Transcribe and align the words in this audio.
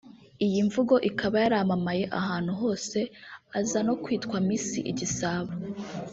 Iyi 0.45 0.59
mvugo 0.67 0.95
ikaba 1.09 1.35
yaramamaye 1.43 2.03
ahantu 2.19 2.51
hose 2.61 2.99
aza 3.59 3.79
no 3.87 3.93
kwitwa 4.03 4.35
Miss 4.47 4.67
Igisabo 4.91 5.51